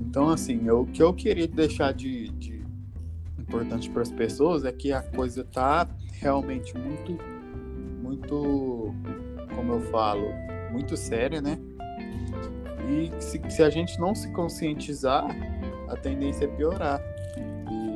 Então, 0.00 0.30
assim, 0.30 0.66
eu, 0.66 0.80
o 0.80 0.86
que 0.86 1.02
eu 1.02 1.12
queria 1.12 1.46
deixar 1.46 1.92
de, 1.92 2.30
de 2.30 2.64
importante 3.38 3.90
para 3.90 4.00
as 4.00 4.10
pessoas 4.10 4.64
é 4.64 4.72
que 4.72 4.90
a 4.90 5.02
coisa 5.02 5.44
tá 5.44 5.86
realmente 6.14 6.76
muito, 6.78 7.18
muito, 8.02 8.94
como 9.54 9.74
eu 9.74 9.80
falo, 9.90 10.24
muito 10.72 10.96
séria, 10.96 11.42
né? 11.42 11.58
E 12.88 13.12
se, 13.22 13.38
se 13.50 13.62
a 13.62 13.68
gente 13.68 14.00
não 14.00 14.14
se 14.14 14.32
conscientizar, 14.32 15.26
a 15.86 15.94
tendência 15.94 16.46
é 16.46 16.48
piorar. 16.48 17.02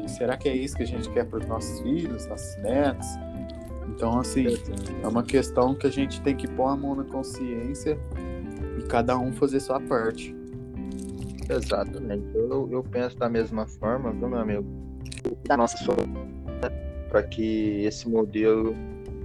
E 0.04 0.10
será 0.10 0.36
que 0.36 0.50
é 0.50 0.54
isso 0.54 0.76
que 0.76 0.82
a 0.82 0.86
gente 0.86 1.08
quer 1.10 1.24
para 1.24 1.38
os 1.38 1.46
nossos 1.46 1.80
filhos, 1.80 2.26
nossos 2.26 2.62
netos? 2.62 3.08
Então, 3.88 4.20
assim, 4.20 4.44
é 5.02 5.08
uma 5.08 5.22
questão 5.22 5.74
que 5.74 5.86
a 5.86 5.90
gente 5.90 6.20
tem 6.20 6.36
que 6.36 6.46
pôr 6.46 6.66
a 6.66 6.76
mão 6.76 6.94
na 6.94 7.04
consciência 7.04 7.98
cada 8.88 9.18
um 9.18 9.32
fazer 9.32 9.60
sua 9.60 9.80
parte. 9.80 10.34
Exatamente. 11.48 12.24
Eu, 12.34 12.68
eu 12.70 12.82
penso 12.82 13.16
da 13.16 13.28
mesma 13.28 13.66
forma, 13.66 14.12
viu, 14.12 14.28
meu 14.28 14.38
amigo? 14.38 14.64
Da 15.46 15.56
nossa 15.56 15.76
para 17.08 17.22
que 17.22 17.84
esse 17.84 18.08
modelo 18.08 18.74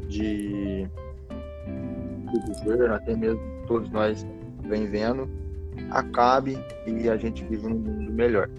de, 0.07 0.87
de 2.31 2.39
governo, 2.47 2.93
até 2.93 3.15
mesmo 3.15 3.41
todos 3.67 3.89
nós 3.91 4.25
vem 4.63 4.89
vendo, 4.89 5.29
acabe 5.89 6.57
e 6.87 7.09
a 7.09 7.17
gente 7.17 7.43
vive 7.43 7.67
num 7.67 7.79
mundo 7.79 8.11
melhor. 8.11 8.49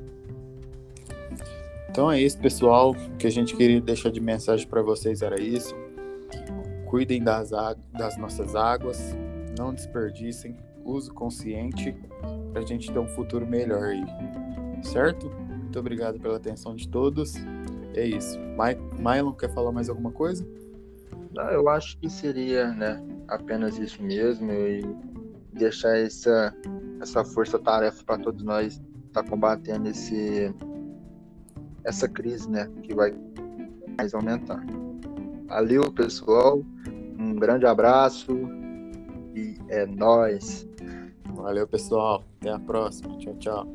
Então 1.89 2.11
é 2.11 2.21
isso, 2.21 2.39
pessoal. 2.39 2.91
O 2.91 3.17
que 3.17 3.27
a 3.27 3.31
gente 3.31 3.57
queria 3.57 3.81
deixar 3.81 4.11
de 4.11 4.21
mensagem 4.21 4.67
para 4.67 4.83
vocês 4.83 5.23
era 5.23 5.41
isso. 5.41 5.75
Cuidem 6.87 7.23
das, 7.23 7.51
das 7.93 8.19
nossas 8.19 8.55
águas, 8.55 9.17
não 9.57 9.73
desperdicem, 9.73 10.57
uso 10.85 11.13
consciente 11.13 11.95
para 12.53 12.63
a 12.63 12.67
gente 12.67 12.93
ter 12.93 12.99
um 12.99 13.09
futuro 13.09 13.47
melhor 13.47 13.85
aí. 13.85 14.05
Certo? 14.83 15.31
Muito 15.31 15.79
obrigado 15.79 16.21
pela 16.21 16.37
atenção 16.37 16.75
de 16.75 16.89
todos. 16.89 17.35
É 17.95 18.07
isso. 18.07 18.39
My, 18.39 18.77
Mylon, 19.01 19.33
quer 19.33 19.53
falar 19.53 19.73
mais 19.73 19.89
alguma 19.89 20.13
coisa? 20.13 20.47
Não, 21.33 21.51
eu 21.51 21.69
acho 21.69 21.99
que 21.99 22.09
seria 22.09 22.73
né, 22.73 23.03
apenas 23.27 23.79
isso 23.79 24.03
mesmo 24.03 24.53
e 24.53 24.83
deixar 25.53 25.97
essa, 25.99 26.55
essa 27.01 27.25
força-tarefa 27.25 28.05
para 28.05 28.19
todos 28.19 28.43
nós 28.45 28.81
estar 29.07 29.23
tá 29.23 29.29
combatendo 29.29 29.89
esse, 29.89 30.55
essa 31.85 32.09
crise 32.09 32.49
né, 32.49 32.71
que 32.83 32.95
vai 32.95 33.15
mais 33.97 34.15
aumentar. 34.15 34.65
Valeu, 35.47 35.91
pessoal. 35.93 36.65
Um 37.19 37.37
grande 37.37 37.67
abraço 37.67 38.33
e 39.35 39.57
é 39.69 39.87
nós. 39.87 40.69
Valeu, 41.45 41.69
pessoal. 41.69 42.25
Até 42.41 42.51
a 42.51 42.59
próxima. 42.59 43.19
Tchau, 43.19 43.35
tchau. 43.35 43.67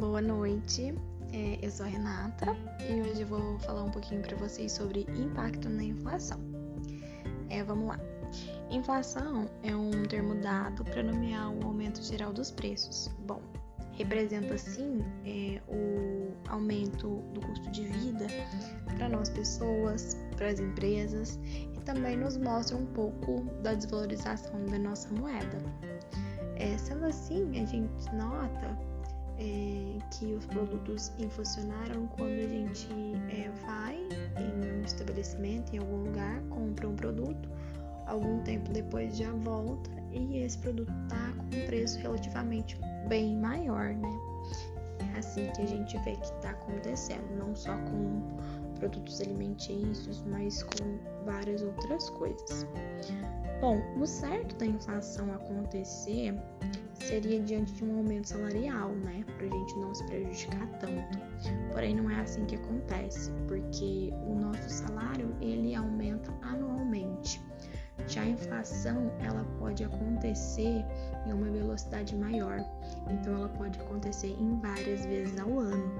Boa 0.00 0.20
noite. 0.20 0.92
É, 1.32 1.64
eu 1.64 1.70
sou 1.70 1.86
a 1.86 1.88
Renata 1.88 2.56
e 2.80 3.00
hoje 3.00 3.20
eu 3.20 3.28
vou 3.28 3.60
falar 3.60 3.84
um 3.84 3.90
pouquinho 3.92 4.22
para 4.22 4.36
vocês 4.38 4.72
sobre 4.72 5.06
impacto 5.16 5.68
na 5.68 5.84
inflação. 5.84 6.40
É, 7.48 7.62
vamos 7.62 7.86
lá. 7.86 8.00
Inflação 8.68 9.48
é 9.62 9.74
um 9.74 10.02
termo 10.02 10.34
dado 10.34 10.84
para 10.84 11.00
nomear 11.00 11.48
o 11.48 11.64
aumento 11.64 12.02
geral 12.02 12.32
dos 12.32 12.50
preços. 12.50 13.08
Bom, 13.24 13.40
representa 14.00 14.56
sim 14.56 15.04
é, 15.26 15.60
o 15.68 16.32
aumento 16.48 17.22
do 17.34 17.40
custo 17.40 17.70
de 17.70 17.84
vida 17.84 18.26
para 18.96 19.08
nós 19.10 19.28
pessoas, 19.28 20.16
para 20.36 20.48
as 20.48 20.58
empresas 20.58 21.38
e 21.44 21.80
também 21.84 22.16
nos 22.16 22.36
mostra 22.38 22.76
um 22.78 22.86
pouco 22.86 23.42
da 23.62 23.74
desvalorização 23.74 24.64
da 24.66 24.78
nossa 24.78 25.12
moeda. 25.12 25.58
É, 26.56 26.76
sendo 26.78 27.04
assim, 27.04 27.50
a 27.60 27.66
gente 27.66 28.14
nota 28.14 28.78
é, 29.38 29.98
que 30.12 30.32
os 30.32 30.46
produtos 30.46 31.12
inflacionaram 31.18 32.06
quando 32.16 32.32
a 32.32 32.48
gente 32.48 32.88
é, 33.28 33.50
vai 33.66 33.96
em 34.38 34.78
um 34.78 34.82
estabelecimento, 34.82 35.74
em 35.74 35.78
algum 35.78 36.04
lugar, 36.04 36.40
compra 36.48 36.88
um 36.88 36.96
produto, 36.96 37.48
algum 38.06 38.42
tempo 38.44 38.72
depois 38.72 39.16
já 39.16 39.30
volta 39.32 39.99
e 40.12 40.38
esse 40.38 40.58
produto 40.58 40.92
tá 41.08 41.32
com 41.36 41.56
um 41.56 41.66
preço 41.66 41.98
relativamente 41.98 42.78
bem 43.08 43.36
maior, 43.36 43.94
né? 43.94 44.10
É 45.14 45.18
assim 45.18 45.50
que 45.54 45.62
a 45.62 45.66
gente 45.66 45.96
vê 45.98 46.16
que 46.16 46.24
está 46.24 46.50
acontecendo, 46.50 47.36
não 47.36 47.54
só 47.54 47.76
com 47.76 48.22
produtos 48.78 49.20
alimentícios, 49.20 50.22
mas 50.26 50.62
com 50.62 50.98
várias 51.24 51.62
outras 51.62 52.10
coisas. 52.10 52.66
Bom, 53.60 53.78
o 54.00 54.06
certo 54.06 54.56
da 54.56 54.66
inflação 54.66 55.32
acontecer 55.34 56.34
seria 56.94 57.40
diante 57.40 57.72
de 57.74 57.84
um 57.84 57.98
aumento 57.98 58.28
salarial, 58.28 58.90
né? 58.90 59.24
Para 59.36 59.46
a 59.46 59.50
gente 59.50 59.78
não 59.78 59.94
se 59.94 60.04
prejudicar 60.06 60.66
tanto. 60.78 61.18
Porém, 61.72 61.94
não 61.94 62.10
é 62.10 62.20
assim 62.20 62.44
que 62.46 62.56
acontece, 62.56 63.30
porque 63.46 64.12
o 64.26 64.34
nosso 64.34 64.68
salário 64.68 65.34
ele 65.40 65.74
aumenta 65.74 66.32
anualmente. 66.42 67.40
Já 68.10 68.22
a 68.22 68.26
inflação, 68.26 69.12
ela 69.20 69.44
pode 69.56 69.84
acontecer 69.84 70.84
em 71.24 71.32
uma 71.32 71.48
velocidade 71.48 72.16
maior, 72.16 72.58
então 73.08 73.34
ela 73.34 73.48
pode 73.50 73.78
acontecer 73.78 74.36
em 74.40 74.58
várias 74.58 75.06
vezes 75.06 75.38
ao 75.38 75.60
ano. 75.60 75.92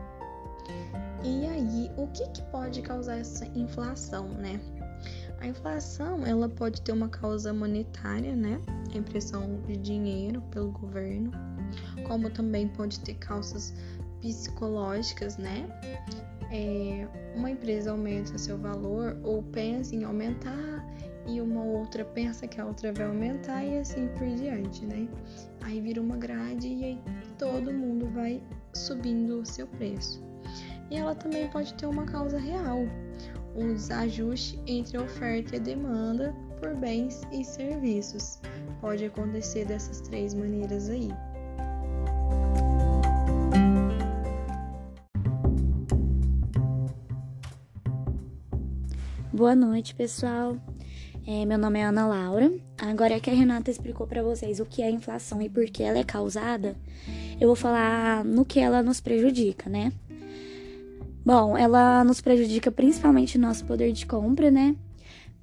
E 1.23 1.47
aí, 1.47 1.91
o 1.97 2.09
que, 2.09 2.29
que 2.31 2.43
pode 2.51 2.83
causar 2.83 3.19
essa 3.19 3.47
inflação, 3.57 4.27
né? 4.27 4.61
A 5.39 5.47
inflação, 5.47 6.27
ela 6.27 6.49
pode 6.49 6.83
ter 6.83 6.91
uma 6.91 7.09
causa 7.09 7.53
monetária, 7.53 8.35
né? 8.35 8.61
A 8.93 8.99
impressão 8.99 9.61
de 9.69 9.77
dinheiro 9.77 10.43
pelo 10.51 10.73
governo, 10.73 11.31
como 12.09 12.29
também 12.29 12.67
pode 12.67 12.99
ter 13.01 13.15
causas 13.15 13.73
psicológicas, 14.21 15.37
né? 15.37 15.69
É, 16.51 17.07
uma 17.37 17.53
empresa 17.53 17.93
aumenta 17.93 18.37
seu 18.37 18.59
valor 18.59 19.17
ou 19.23 19.45
pensa 19.45 19.95
em 19.95 20.03
aumentar 20.03 20.85
e 21.31 21.41
uma 21.41 21.63
outra 21.63 22.05
pensa 22.05 22.47
que 22.47 22.61
a 22.61 22.67
outra 22.67 22.93
vai 22.93 23.07
aumentar 23.07 23.65
e 23.65 23.79
assim 23.79 24.09
por 24.19 24.27
diante, 24.29 24.85
né? 24.85 25.09
Aí 25.63 25.81
vira 25.81 26.01
uma 26.01 26.17
grade 26.17 26.67
e 26.67 26.85
aí 26.85 27.01
todo 27.39 27.73
mundo 27.73 28.07
vai 28.07 28.43
subindo 28.75 29.41
o 29.41 29.47
seu 29.47 29.67
preço. 29.67 30.23
E 30.91 30.97
ela 30.97 31.15
também 31.15 31.49
pode 31.49 31.73
ter 31.75 31.87
uma 31.87 32.05
causa 32.05 32.39
real, 32.39 32.81
um 33.55 33.75
desajuste 33.75 34.61
entre 34.67 34.97
a 34.97 35.03
oferta 35.03 35.55
e 35.55 35.59
a 35.59 35.63
demanda 35.63 36.35
por 36.59 36.75
bens 36.75 37.23
e 37.31 37.45
serviços. 37.45 38.41
Pode 38.81 39.05
acontecer 39.05 39.65
dessas 39.67 40.01
três 40.01 40.35
maneiras 40.35 40.89
aí. 40.89 41.11
Boa 49.33 49.55
noite, 49.55 49.95
pessoal. 49.95 50.57
É, 51.27 51.45
meu 51.45 51.59
nome 51.59 51.79
é 51.79 51.85
Ana 51.85 52.07
Laura. 52.07 52.51
Agora 52.79 53.21
que 53.21 53.31
a 53.31 53.35
Renata 53.35 53.71
explicou 53.71 54.07
para 54.07 54.23
vocês 54.23 54.59
o 54.59 54.65
que 54.65 54.83
é 54.83 54.91
inflação 54.91 55.41
e 55.43 55.49
por 55.49 55.67
que 55.67 55.83
ela 55.83 55.99
é 55.99 56.05
causada, 56.05 56.75
eu 57.41 57.47
vou 57.47 57.57
falar 57.57 58.25
no 58.25 58.45
que 58.45 58.59
ela 58.59 58.83
nos 58.83 59.01
prejudica, 59.01 59.69
né? 59.69 59.93
Bom, 61.25 61.57
ela 61.57 62.03
nos 62.05 62.21
prejudica 62.21 62.71
principalmente 62.73 63.37
o 63.37 63.41
nosso 63.41 63.65
poder 63.67 63.93
de 63.93 64.07
compra, 64.07 64.51
né? 64.51 64.75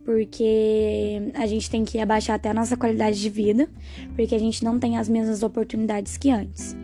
Porque 0.04 1.32
a 1.36 1.46
gente 1.46 1.70
tem 1.70 1.86
que 1.86 2.00
abaixar 2.00 2.36
até 2.36 2.50
a 2.50 2.54
nossa 2.54 2.76
qualidade 2.76 3.22
de 3.22 3.30
vida, 3.30 3.70
porque 4.16 4.34
a 4.34 4.40
gente 4.40 4.64
não 4.64 4.80
tem 4.80 4.98
as 4.98 5.08
mesmas 5.08 5.44
oportunidades 5.44 6.18
que 6.18 6.32
antes. 6.32 6.76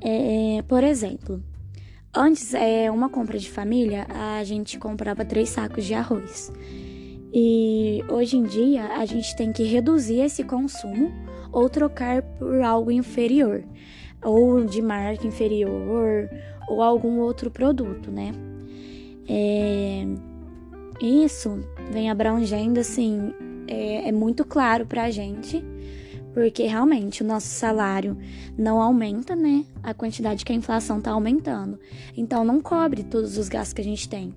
É, 0.00 0.62
por 0.62 0.82
exemplo, 0.82 1.42
antes, 2.14 2.54
é, 2.54 2.90
uma 2.90 3.10
compra 3.10 3.38
de 3.38 3.50
família, 3.50 4.06
a 4.08 4.42
gente 4.44 4.78
comprava 4.78 5.24
três 5.24 5.50
sacos 5.50 5.84
de 5.84 5.92
arroz. 5.92 6.50
E 7.32 8.04
hoje 8.08 8.36
em 8.36 8.42
dia 8.42 8.86
a 8.98 9.06
gente 9.06 9.34
tem 9.34 9.52
que 9.52 9.62
reduzir 9.62 10.20
esse 10.20 10.44
consumo 10.44 11.10
ou 11.50 11.68
trocar 11.68 12.22
por 12.22 12.60
algo 12.60 12.90
inferior, 12.90 13.64
ou 14.22 14.64
de 14.64 14.80
marca 14.82 15.26
inferior, 15.26 16.28
ou 16.68 16.82
algum 16.82 17.20
outro 17.20 17.50
produto, 17.50 18.10
né? 18.10 18.32
É, 19.28 20.04
isso 21.00 21.62
vem 21.90 22.10
abrangendo, 22.10 22.80
assim, 22.80 23.32
é, 23.66 24.08
é 24.08 24.12
muito 24.12 24.44
claro 24.44 24.86
pra 24.86 25.10
gente, 25.10 25.64
porque 26.32 26.64
realmente 26.64 27.22
o 27.22 27.26
nosso 27.26 27.48
salário 27.48 28.16
não 28.56 28.80
aumenta, 28.80 29.36
né? 29.36 29.64
A 29.82 29.92
quantidade 29.92 30.44
que 30.44 30.52
a 30.52 30.56
inflação 30.56 31.00
tá 31.00 31.10
aumentando. 31.10 31.78
Então 32.16 32.44
não 32.44 32.60
cobre 32.60 33.02
todos 33.02 33.36
os 33.36 33.48
gastos 33.48 33.74
que 33.74 33.80
a 33.80 33.84
gente 33.84 34.08
tem. 34.08 34.34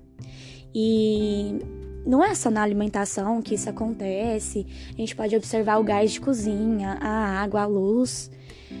E 0.74 1.58
não 2.06 2.24
é 2.24 2.34
só 2.34 2.50
na 2.50 2.62
alimentação 2.62 3.42
que 3.42 3.54
isso 3.54 3.68
acontece. 3.68 4.66
A 4.94 5.00
gente 5.00 5.16
pode 5.16 5.34
observar 5.36 5.78
o 5.78 5.84
gás 5.84 6.12
de 6.12 6.20
cozinha, 6.20 6.96
a 7.00 7.42
água, 7.42 7.62
a 7.62 7.66
luz. 7.66 8.30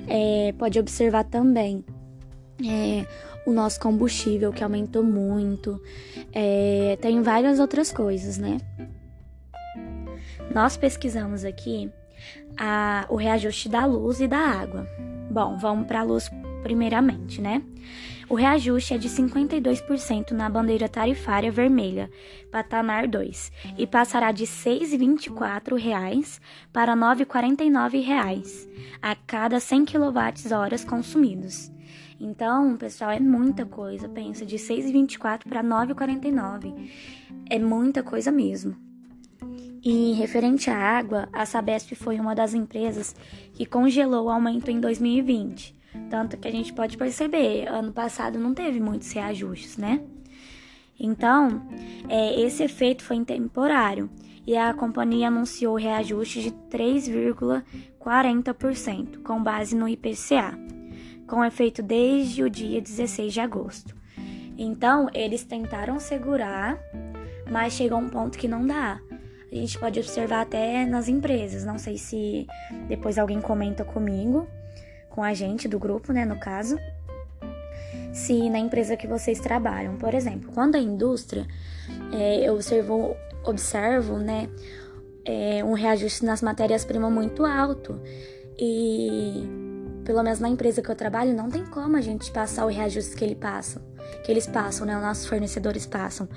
É, 0.08 0.54
pode 0.58 0.78
observar 0.78 1.24
também 1.24 1.84
é, 2.64 3.06
o 3.46 3.52
nosso 3.52 3.80
combustível 3.80 4.52
que 4.52 4.62
aumentou 4.62 5.02
muito, 5.02 5.80
é, 6.32 6.98
tem 7.00 7.22
várias 7.22 7.60
outras 7.60 7.92
coisas, 7.92 8.38
né? 8.38 8.58
Nós 10.52 10.76
pesquisamos 10.76 11.44
aqui 11.44 11.90
a, 12.58 13.06
o 13.08 13.16
reajuste 13.16 13.68
da 13.68 13.84
luz 13.84 14.20
e 14.20 14.26
da 14.26 14.38
água. 14.38 14.88
Bom, 15.30 15.56
vamos 15.58 15.86
para 15.86 16.00
a 16.00 16.02
luz 16.02 16.30
primeiramente, 16.62 17.40
né? 17.40 17.62
O 18.28 18.34
reajuste 18.34 18.92
é 18.92 18.98
de 18.98 19.08
52% 19.08 20.32
na 20.32 20.48
bandeira 20.48 20.88
tarifária 20.88 21.52
vermelha, 21.52 22.10
patamar 22.50 23.06
2, 23.06 23.52
e 23.78 23.86
passará 23.86 24.32
de 24.32 24.44
R$ 24.44 24.50
6,24 24.50 26.40
para 26.72 26.94
R$ 26.94 27.00
9,49 27.00 28.68
a 29.00 29.14
cada 29.14 29.60
100 29.60 29.84
kWh 29.84 30.86
consumidos. 30.88 31.70
Então, 32.18 32.76
pessoal, 32.76 33.12
é 33.12 33.20
muita 33.20 33.64
coisa. 33.64 34.08
Pensa, 34.08 34.44
de 34.44 34.56
6,24 34.56 35.48
para 35.48 35.62
9,49. 35.62 36.90
É 37.48 37.58
muita 37.60 38.02
coisa 38.02 38.32
mesmo. 38.32 38.74
E 39.84 40.14
referente 40.14 40.68
à 40.68 40.76
água, 40.76 41.28
a 41.32 41.46
Sabesp 41.46 41.94
foi 41.94 42.18
uma 42.18 42.34
das 42.34 42.54
empresas 42.54 43.14
que 43.54 43.64
congelou 43.64 44.24
o 44.26 44.30
aumento 44.30 44.68
em 44.68 44.80
2020. 44.80 45.76
Tanto 46.10 46.36
que 46.36 46.48
a 46.48 46.50
gente 46.50 46.72
pode 46.72 46.96
perceber, 46.96 47.68
ano 47.68 47.92
passado 47.92 48.36
não 48.38 48.54
teve 48.54 48.80
muitos 48.80 49.12
reajustes, 49.12 49.76
né? 49.76 50.00
Então, 50.98 51.62
é, 52.08 52.40
esse 52.40 52.62
efeito 52.62 53.04
foi 53.04 53.22
temporário 53.24 54.08
e 54.46 54.56
a 54.56 54.72
companhia 54.72 55.28
anunciou 55.28 55.76
reajuste 55.76 56.40
de 56.42 56.50
3,40%, 56.70 59.22
com 59.22 59.42
base 59.42 59.76
no 59.76 59.86
IPCA 59.88 60.56
com 61.26 61.44
efeito 61.44 61.82
desde 61.82 62.42
o 62.42 62.50
dia 62.50 62.80
16 62.80 63.32
de 63.32 63.40
agosto. 63.40 63.94
Então, 64.56 65.08
eles 65.12 65.44
tentaram 65.44 65.98
segurar, 65.98 66.78
mas 67.50 67.74
chegou 67.74 67.98
um 67.98 68.08
ponto 68.08 68.38
que 68.38 68.48
não 68.48 68.66
dá. 68.66 69.00
A 69.50 69.54
gente 69.54 69.78
pode 69.78 69.98
observar 69.98 70.42
até 70.42 70.86
nas 70.86 71.08
empresas, 71.08 71.64
não 71.64 71.78
sei 71.78 71.98
se 71.98 72.46
depois 72.88 73.18
alguém 73.18 73.40
comenta 73.40 73.84
comigo, 73.84 74.46
com 75.16 75.22
a 75.22 75.32
gente 75.32 75.66
do 75.66 75.78
grupo, 75.78 76.12
né, 76.12 76.26
no 76.26 76.38
caso, 76.38 76.78
se 78.12 78.50
na 78.50 78.58
empresa 78.58 78.96
que 78.96 79.06
vocês 79.06 79.40
trabalham, 79.40 79.96
por 79.96 80.12
exemplo, 80.12 80.52
quando 80.52 80.76
a 80.76 80.78
indústria, 80.78 81.46
é, 82.12 82.46
eu 82.46 82.54
observo, 82.54 83.16
observo, 83.42 84.18
né, 84.18 84.48
é, 85.24 85.64
um 85.64 85.72
reajuste 85.72 86.24
nas 86.24 86.42
matérias-primas 86.42 87.10
muito 87.10 87.46
alto 87.46 87.98
e 88.58 89.42
pelo 90.04 90.22
menos 90.22 90.38
na 90.38 90.48
empresa 90.48 90.80
que 90.80 90.88
eu 90.88 90.94
trabalho, 90.94 91.34
não 91.34 91.50
tem 91.50 91.64
como 91.64 91.96
a 91.96 92.00
gente 92.00 92.30
passar 92.30 92.64
o 92.64 92.68
reajuste 92.68 93.16
que 93.16 93.24
ele 93.24 93.34
passa, 93.34 93.82
que 94.24 94.30
eles 94.30 94.46
passam, 94.46 94.86
né? 94.86 94.96
Os 94.96 95.02
nossos 95.02 95.26
fornecedores 95.26 95.84
passam. 95.84 96.28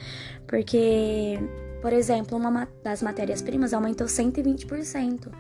Porque, 0.48 1.40
por 1.82 1.94
exemplo, 1.94 2.38
uma 2.38 2.68
das 2.84 3.02
matérias-primas 3.02 3.74
aumentou 3.74 4.08
120%. 4.08 5.32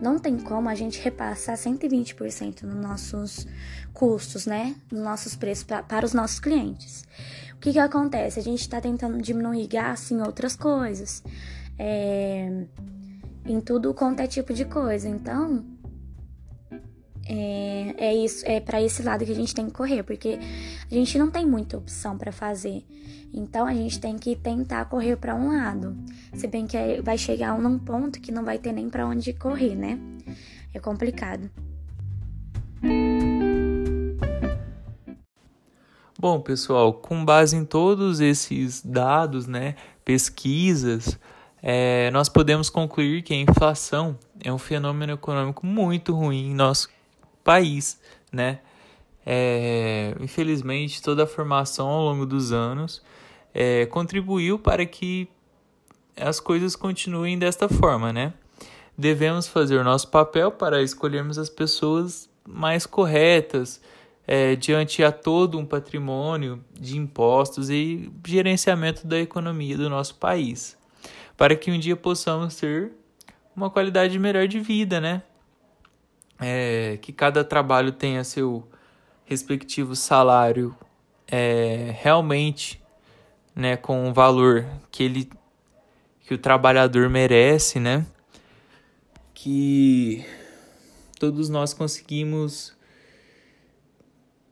Não 0.00 0.18
tem 0.18 0.36
como 0.38 0.68
a 0.68 0.74
gente 0.74 1.00
repassar 1.00 1.56
120% 1.56 2.62
nos 2.62 2.76
nossos 2.76 3.46
custos, 3.92 4.46
né? 4.46 4.76
Nos 4.90 5.02
nossos 5.02 5.34
preços 5.34 5.64
pra, 5.64 5.82
para 5.82 6.06
os 6.06 6.12
nossos 6.12 6.38
clientes. 6.38 7.04
O 7.54 7.58
que, 7.58 7.72
que 7.72 7.78
acontece? 7.78 8.38
A 8.38 8.42
gente 8.42 8.60
está 8.60 8.80
tentando 8.80 9.20
diminuir 9.20 9.66
gasto 9.66 10.12
em 10.12 10.20
outras 10.20 10.54
coisas. 10.54 11.22
É, 11.78 12.64
em 13.44 13.60
tudo 13.60 13.92
quanto 13.94 14.20
é 14.20 14.26
tipo 14.26 14.52
de 14.52 14.64
coisa. 14.64 15.08
Então, 15.08 15.64
é, 17.28 17.94
é 17.98 18.14
isso, 18.14 18.42
é 18.46 18.58
para 18.58 18.82
esse 18.82 19.02
lado 19.02 19.24
que 19.24 19.30
a 19.30 19.34
gente 19.34 19.54
tem 19.54 19.66
que 19.66 19.72
correr, 19.72 20.02
porque 20.02 20.38
a 20.90 20.94
gente 20.94 21.18
não 21.18 21.30
tem 21.30 21.46
muita 21.46 21.76
opção 21.76 22.16
para 22.16 22.32
fazer. 22.32 22.82
Então 23.32 23.66
a 23.66 23.74
gente 23.74 24.00
tem 24.00 24.16
que 24.16 24.34
tentar 24.34 24.86
correr 24.86 25.16
para 25.16 25.34
um 25.34 25.48
lado. 25.48 25.94
Se 26.32 26.46
bem 26.46 26.66
que 26.66 27.02
vai 27.02 27.18
chegar 27.18 27.58
num 27.58 27.78
ponto 27.78 28.20
que 28.20 28.32
não 28.32 28.44
vai 28.44 28.58
ter 28.58 28.72
nem 28.72 28.88
para 28.88 29.06
onde 29.06 29.32
correr, 29.34 29.74
né? 29.74 29.98
É 30.72 30.80
complicado. 30.80 31.50
Bom, 36.18 36.40
pessoal, 36.40 36.94
com 36.94 37.24
base 37.24 37.54
em 37.54 37.64
todos 37.64 38.18
esses 38.18 38.82
dados, 38.84 39.46
né, 39.46 39.76
pesquisas, 40.04 41.16
é, 41.62 42.10
nós 42.10 42.28
podemos 42.28 42.68
concluir 42.68 43.22
que 43.22 43.32
a 43.32 43.36
inflação 43.36 44.18
é 44.42 44.52
um 44.52 44.58
fenômeno 44.58 45.12
econômico 45.12 45.64
muito 45.64 46.12
ruim 46.14 46.50
em 46.50 46.54
nosso 46.54 46.88
país, 47.48 47.98
né? 48.30 48.58
É, 49.24 50.14
infelizmente, 50.20 51.00
toda 51.00 51.24
a 51.24 51.26
formação 51.26 51.88
ao 51.88 52.04
longo 52.04 52.26
dos 52.26 52.52
anos 52.52 53.02
é, 53.54 53.86
contribuiu 53.86 54.58
para 54.58 54.84
que 54.84 55.26
as 56.14 56.40
coisas 56.40 56.76
continuem 56.76 57.38
desta 57.38 57.66
forma, 57.66 58.12
né? 58.12 58.34
Devemos 58.98 59.48
fazer 59.48 59.78
o 59.78 59.84
nosso 59.84 60.08
papel 60.08 60.50
para 60.50 60.82
escolhermos 60.82 61.38
as 61.38 61.48
pessoas 61.48 62.28
mais 62.46 62.84
corretas 62.84 63.80
é, 64.26 64.54
diante 64.54 65.02
a 65.02 65.10
todo 65.10 65.58
um 65.58 65.64
patrimônio 65.64 66.62
de 66.78 66.98
impostos 66.98 67.70
e 67.70 68.12
gerenciamento 68.26 69.06
da 69.06 69.18
economia 69.18 69.74
do 69.74 69.88
nosso 69.88 70.16
país, 70.16 70.76
para 71.34 71.56
que 71.56 71.70
um 71.70 71.78
dia 71.78 71.96
possamos 71.96 72.56
ter 72.56 72.92
uma 73.56 73.70
qualidade 73.70 74.18
melhor 74.18 74.46
de 74.46 74.60
vida, 74.60 75.00
né? 75.00 75.22
É, 76.40 76.98
que 77.02 77.12
cada 77.12 77.42
trabalho 77.42 77.90
tenha 77.92 78.22
seu 78.22 78.68
respectivo 79.24 79.96
salário 79.96 80.74
é, 81.26 81.94
realmente 82.00 82.80
né, 83.54 83.76
com 83.76 84.08
o 84.08 84.14
valor 84.14 84.66
que 84.90 85.02
ele 85.02 85.30
que 86.20 86.34
o 86.34 86.38
trabalhador 86.38 87.08
merece, 87.08 87.80
né? 87.80 88.06
Que 89.32 90.24
todos 91.18 91.48
nós 91.48 91.72
conseguimos 91.72 92.76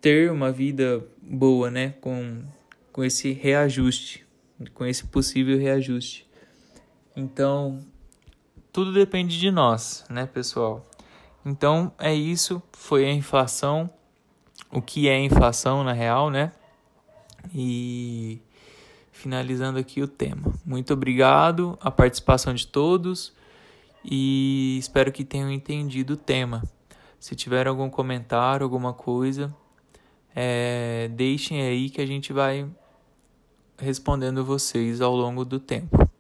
ter 0.01 0.31
uma 0.33 0.51
vida 0.51 1.07
boa, 1.21 1.71
né, 1.71 1.95
com 2.01 2.43
com 2.93 3.05
esse 3.05 3.31
reajuste, 3.33 4.27
com 4.73 4.87
esse 4.87 5.05
possível 5.05 5.59
reajuste. 5.59 6.27
Então, 7.15 7.85
tudo 8.73 8.91
depende 8.91 9.39
de 9.39 9.51
nós, 9.51 10.05
né, 10.09 10.25
pessoal? 10.25 10.85
Então, 11.49 11.93
é 11.97 12.13
isso, 12.13 12.61
foi 12.73 13.05
a 13.05 13.13
inflação, 13.13 13.89
o 14.69 14.83
que 14.83 15.09
é 15.09 15.17
inflação 15.17 15.85
na 15.85 15.93
real, 15.93 16.29
né? 16.29 16.51
E 17.55 18.41
finalizando 19.13 19.79
aqui 19.79 20.03
o 20.03 20.09
tema. 20.09 20.53
Muito 20.65 20.93
obrigado 20.93 21.79
a 21.81 21.89
participação 21.89 22.53
de 22.53 22.67
todos 22.67 23.33
e 24.05 24.77
espero 24.81 25.13
que 25.13 25.25
tenham 25.25 25.49
entendido 25.49 26.15
o 26.15 26.17
tema. 26.17 26.65
Se 27.21 27.37
tiver 27.37 27.69
algum 27.69 27.89
comentário, 27.89 28.65
alguma 28.65 28.93
coisa, 28.93 29.55
é, 30.35 31.09
deixem 31.13 31.63
aí 31.63 31.91
que 31.91 32.01
a 32.01 32.07
gente 32.07 32.33
vai 32.33 32.69
respondendo 33.79 34.45
vocês 34.45 35.01
ao 35.01 35.15
longo 35.15 35.45
do 35.45 35.61
tempo. 35.61 36.11